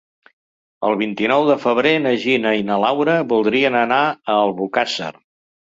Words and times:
El 0.87 0.95
vint-i-nou 1.01 1.45
de 1.49 1.57
febrer 1.65 1.91
na 2.07 2.15
Gina 2.25 2.55
i 2.61 2.65
na 2.71 2.79
Laura 2.87 3.21
voldrien 3.35 3.81
anar 3.85 4.03
a 4.17 4.41
Albocàsser. 4.49 5.15